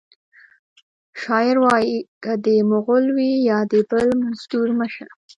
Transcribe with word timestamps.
شاعر 1.21 1.57
وایی 1.63 1.97
که 2.23 2.31
د 2.45 2.47
مغل 2.71 3.05
وي 3.17 3.31
یا 3.49 3.59
د 3.71 3.73
بل 3.89 4.07
مزدور 4.21 4.67
مه 4.79 4.87
شه 4.93 5.07